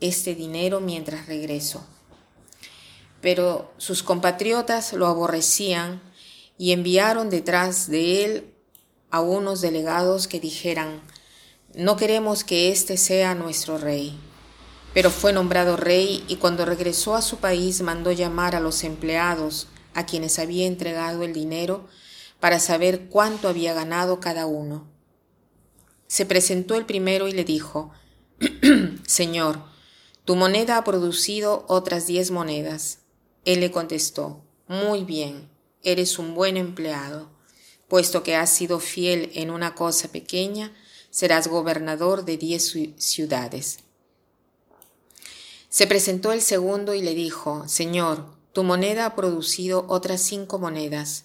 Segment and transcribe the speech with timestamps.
[0.00, 1.86] este dinero mientras regreso.
[3.20, 6.02] Pero sus compatriotas lo aborrecían
[6.58, 8.54] y enviaron detrás de él
[9.10, 11.00] a unos delegados que dijeran,
[11.74, 14.18] no queremos que éste sea nuestro rey.
[14.92, 19.68] Pero fue nombrado rey y cuando regresó a su país mandó llamar a los empleados
[19.94, 21.88] a quienes había entregado el dinero
[22.40, 24.86] para saber cuánto había ganado cada uno.
[26.06, 27.90] Se presentó el primero y le dijo,
[29.06, 29.73] Señor,
[30.24, 33.00] tu moneda ha producido otras diez monedas.
[33.44, 35.50] Él le contestó, Muy bien,
[35.82, 37.30] eres un buen empleado.
[37.88, 40.74] Puesto que has sido fiel en una cosa pequeña,
[41.10, 43.80] serás gobernador de diez ciudades.
[45.68, 51.24] Se presentó el segundo y le dijo, Señor, tu moneda ha producido otras cinco monedas.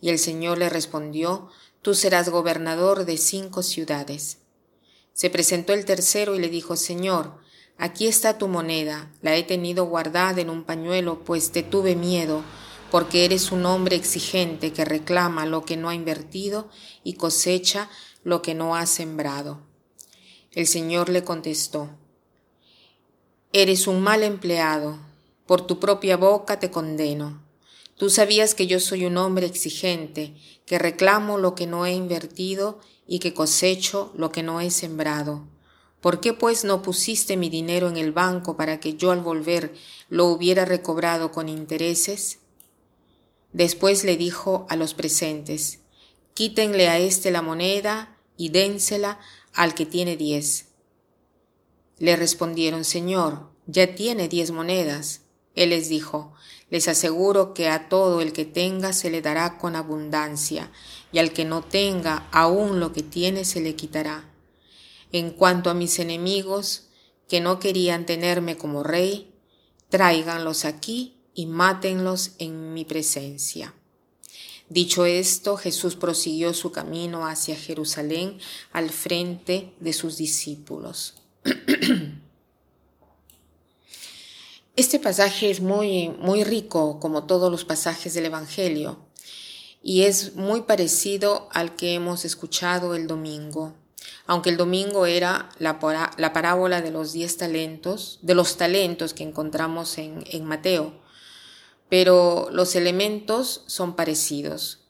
[0.00, 1.50] Y el Señor le respondió,
[1.82, 4.38] Tú serás gobernador de cinco ciudades.
[5.14, 7.38] Se presentó el tercero y le dijo, Señor,
[7.78, 12.42] Aquí está tu moneda, la he tenido guardada en un pañuelo, pues te tuve miedo,
[12.90, 16.70] porque eres un hombre exigente que reclama lo que no ha invertido
[17.04, 17.90] y cosecha
[18.24, 19.60] lo que no ha sembrado.
[20.52, 21.90] El Señor le contestó,
[23.52, 24.98] Eres un mal empleado,
[25.46, 27.42] por tu propia boca te condeno.
[27.96, 30.34] Tú sabías que yo soy un hombre exigente,
[30.64, 35.46] que reclamo lo que no he invertido y que cosecho lo que no he sembrado.
[36.00, 39.74] ¿Por qué pues no pusiste mi dinero en el banco para que yo al volver
[40.08, 42.38] lo hubiera recobrado con intereses?
[43.52, 45.80] Después le dijo a los presentes,
[46.34, 49.18] quítenle a éste la moneda y dénsela
[49.54, 50.66] al que tiene diez.
[51.98, 55.22] Le respondieron, Señor, ya tiene diez monedas.
[55.54, 56.34] Él les dijo,
[56.68, 60.70] les aseguro que a todo el que tenga se le dará con abundancia,
[61.12, 64.30] y al que no tenga aún lo que tiene se le quitará.
[65.12, 66.86] En cuanto a mis enemigos,
[67.28, 69.32] que no querían tenerme como rey,
[69.88, 73.74] tráiganlos aquí y mátenlos en mi presencia.
[74.68, 78.38] Dicho esto, Jesús prosiguió su camino hacia Jerusalén
[78.72, 81.14] al frente de sus discípulos.
[84.76, 88.98] Este pasaje es muy, muy rico, como todos los pasajes del Evangelio,
[89.82, 93.74] y es muy parecido al que hemos escuchado el domingo
[94.26, 99.98] aunque el domingo era la, parábola de los diez talentos, de los talentos que encontramos
[99.98, 100.94] en, en Mateo,
[101.88, 104.80] pero los elementos son parecidos.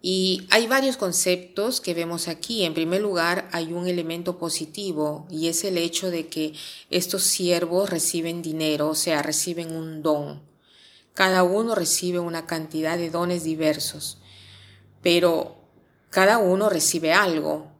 [0.00, 2.64] Y hay varios conceptos que vemos aquí.
[2.64, 6.54] En primer lugar, hay un elemento positivo y es el hecho de que
[6.88, 10.40] estos siervos reciben dinero, o sea, reciben un don.
[11.14, 14.18] Cada uno recibe una cantidad de dones diversos,
[15.02, 15.56] pero
[16.10, 17.72] cada uno recibe algo.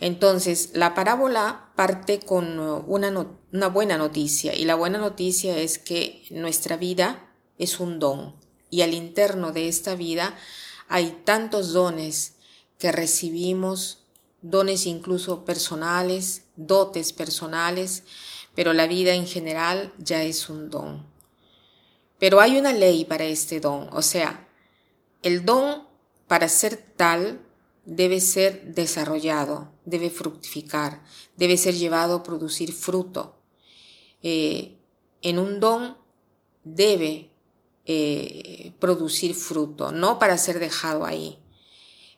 [0.00, 6.24] Entonces, la parábola parte con uh, una, buena noticia y la buena noticia es que
[6.30, 8.34] nuestra vida es un don
[8.70, 10.34] y al interno de esta vida
[10.88, 12.36] hay tantos dones
[12.78, 14.06] que recibimos,
[14.40, 18.04] dones incluso personales, dotes personales,
[18.54, 21.06] pero la vida en general ya es un don.
[22.18, 24.48] Pero hay una ley para este don, o sea,
[25.22, 25.86] el don
[26.26, 27.40] para ser tal
[27.84, 31.02] debe ser desarrollado, debe fructificar,
[31.36, 33.36] debe ser llevado a producir fruto.
[34.22, 34.76] Eh,
[35.22, 35.96] en un don
[36.64, 37.30] debe
[37.86, 41.38] eh, producir fruto, no para ser dejado ahí.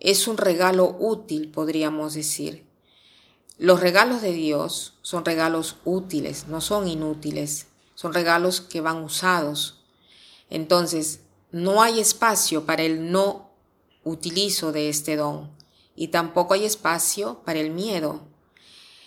[0.00, 2.64] Es un regalo útil, podríamos decir.
[3.58, 7.66] Los regalos de Dios son regalos útiles, no son inútiles,
[7.96, 9.84] son regalos que van usados.
[10.48, 13.50] Entonces, no hay espacio para el no
[14.04, 15.50] utilizo de este don,
[15.98, 18.22] y tampoco hay espacio para el miedo.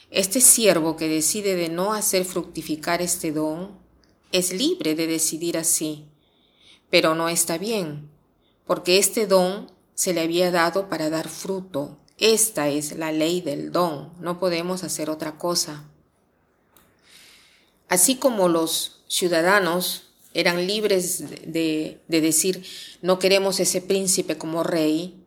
[0.09, 3.79] Este siervo que decide de no hacer fructificar este don
[4.33, 6.05] es libre de decidir así,
[6.89, 8.09] pero no está bien,
[8.65, 11.97] porque este don se le había dado para dar fruto.
[12.17, 15.85] Esta es la ley del don, no podemos hacer otra cosa.
[17.87, 22.65] Así como los ciudadanos eran libres de, decir
[23.01, 25.20] no queremos ese príncipe como rey,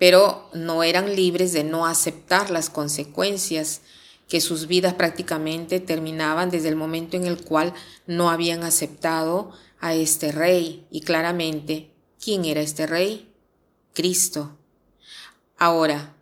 [0.00, 3.82] pero no eran libres de no aceptar las consecuencias
[4.30, 7.74] que sus vidas prácticamente terminaban desde el momento en el cual
[8.06, 10.86] no habían aceptado a este rey.
[10.90, 13.30] Y claramente, ¿quién era este rey?
[13.92, 14.56] Cristo.
[15.58, 16.16] Ahora,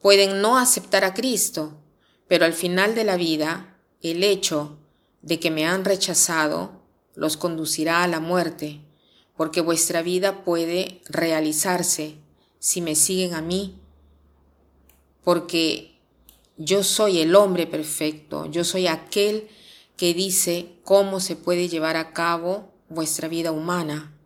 [0.00, 1.78] pueden no aceptar a Cristo,
[2.26, 4.78] pero al final de la vida, el hecho
[5.20, 6.82] de que me han rechazado
[7.14, 8.80] los conducirá a la muerte,
[9.36, 12.21] porque vuestra vida puede realizarse
[12.62, 13.74] si me siguen a mí,
[15.24, 15.98] porque
[16.56, 19.48] yo soy el hombre perfecto, yo soy aquel
[19.96, 24.16] que dice cómo se puede llevar a cabo vuestra vida humana.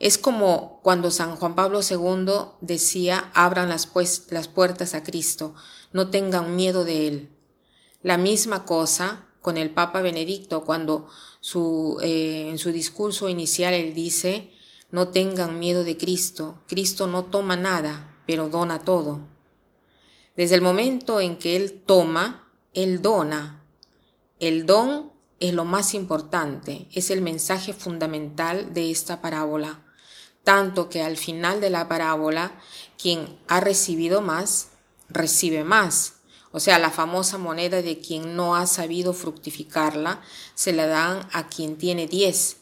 [0.00, 2.32] Es como cuando San Juan Pablo II
[2.62, 5.54] decía, abran las, pues, las puertas a Cristo,
[5.92, 7.30] no tengan miedo de Él.
[8.02, 11.06] La misma cosa con el Papa Benedicto cuando
[11.38, 14.50] su, eh, en su discurso inicial él dice,
[14.90, 19.20] no tengan miedo de Cristo, Cristo no toma nada, pero dona todo.
[20.36, 23.64] Desde el momento en que Él toma, Él dona.
[24.38, 29.84] El don es lo más importante, es el mensaje fundamental de esta parábola,
[30.44, 32.52] tanto que al final de la parábola,
[33.00, 34.70] quien ha recibido más,
[35.08, 36.14] recibe más.
[36.52, 40.20] O sea, la famosa moneda de quien no ha sabido fructificarla,
[40.54, 42.59] se la dan a quien tiene diez.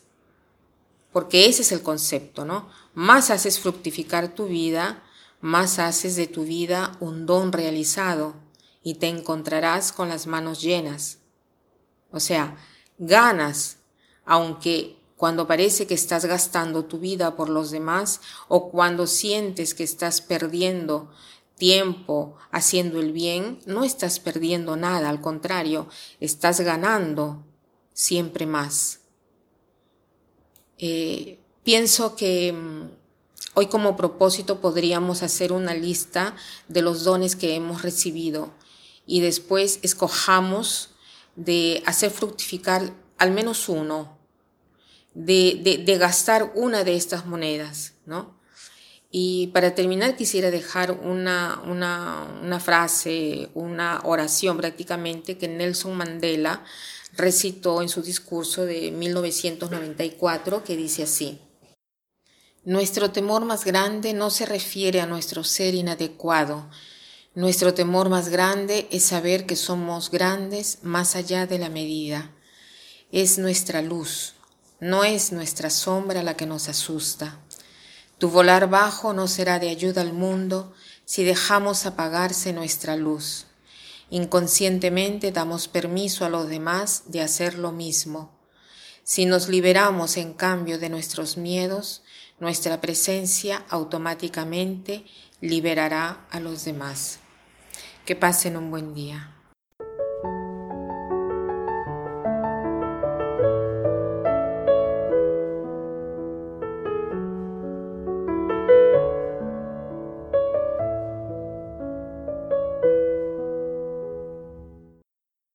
[1.13, 2.69] Porque ese es el concepto, ¿no?
[2.95, 5.03] Más haces fructificar tu vida,
[5.41, 8.35] más haces de tu vida un don realizado
[8.83, 11.19] y te encontrarás con las manos llenas.
[12.11, 12.57] O sea,
[12.99, 13.79] ganas,
[14.25, 19.85] aunque cuando parece que estás gastando tu vida por los demás o cuando sientes que
[19.85, 21.11] estás perdiendo
[21.57, 25.89] tiempo haciendo el bien, no estás perdiendo nada, al contrario,
[26.21, 27.45] estás ganando
[27.93, 28.98] siempre más.
[30.79, 32.99] Eh, pienso que mm,
[33.59, 36.37] Hoy como propósito podríamos hacer una lista
[36.69, 38.53] de los dones que hemos recibido
[39.05, 40.91] y después escojamos
[41.35, 44.17] de hacer fructificar al menos uno,
[45.13, 48.39] de, de, gastar una de estas monedas, ¿no?
[49.11, 56.63] Y para terminar quisiera dejar una, una, una frase, una oración prácticamente que Nelson Mandela
[57.17, 61.41] recitó en su discurso de 1994 que dice así.
[62.65, 66.69] Nuestro temor más grande no se refiere a nuestro ser inadecuado.
[67.35, 72.31] Nuestro temor más grande es saber que somos grandes más allá de la medida.
[73.11, 74.35] Es nuestra luz,
[74.81, 77.41] no es nuestra sombra la que nos asusta.
[78.19, 83.48] Tu volar bajo no será de ayuda al mundo si dejamos apagarse nuestra luz.
[84.11, 88.39] Inconscientemente damos permiso a los demás de hacer lo mismo.
[89.05, 92.03] Si nos liberamos en cambio de nuestros miedos,
[92.41, 95.05] nuestra presencia automáticamente
[95.41, 97.19] liberará a los demás.
[98.05, 99.38] Que pasen un buen día.